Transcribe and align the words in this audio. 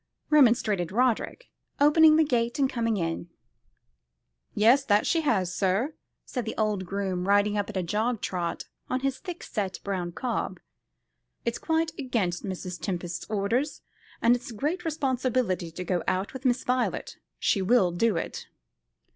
remonstrated 0.31 0.91
Roderick, 0.91 1.51
opening 1.79 2.15
the 2.15 2.23
gate 2.23 2.57
and 2.57 2.67
coming 2.67 2.97
in. 2.97 3.29
"Yes, 4.55 4.83
that 4.83 5.05
she 5.05 5.21
has, 5.21 5.53
sir," 5.53 5.93
said 6.25 6.43
the 6.45 6.57
old 6.57 6.87
groom, 6.87 7.27
riding 7.27 7.55
up 7.55 7.69
at 7.69 7.77
a 7.77 7.83
jog 7.83 8.19
trot 8.19 8.63
on 8.89 9.01
his 9.01 9.19
thickset 9.19 9.77
brown 9.83 10.11
cob. 10.11 10.59
"It's 11.45 11.59
quite 11.59 11.91
against 11.99 12.43
Mrs. 12.43 12.81
Tempest's 12.81 13.29
orders, 13.29 13.83
and 14.23 14.35
it's 14.35 14.49
a 14.49 14.55
great 14.55 14.83
responsibility 14.85 15.69
to 15.69 15.83
go 15.83 16.01
out 16.07 16.33
with 16.33 16.45
Miss 16.45 16.63
Violet. 16.63 17.17
She 17.37 17.61
will 17.61 17.91
do 17.91 18.17
it." 18.17 18.47